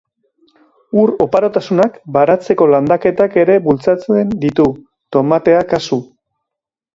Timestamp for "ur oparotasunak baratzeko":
1.01-2.67